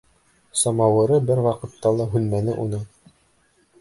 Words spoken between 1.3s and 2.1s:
ваҡытта ла